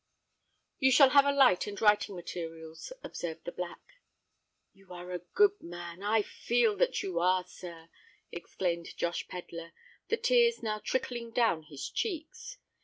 "You 0.79 0.89
shall 0.91 1.09
have 1.11 1.27
a 1.27 1.31
light 1.31 1.67
and 1.67 1.79
writing 1.79 2.15
materials," 2.15 2.91
observed 3.03 3.45
the 3.45 3.51
Black. 3.51 3.79
"You 4.73 4.91
are 4.91 5.11
a 5.11 5.19
good 5.35 5.61
man—I 5.61 6.23
feel 6.23 6.75
that 6.77 7.03
you 7.03 7.19
are, 7.19 7.45
sir!" 7.45 7.87
exclaimed 8.31 8.97
Josh 8.97 9.27
Pedler, 9.27 9.73
the 10.07 10.17
tears 10.17 10.63
now 10.63 10.79
trickling 10.79 11.29
down 11.29 11.61
his 11.69 11.87
cheeks. 11.87 12.57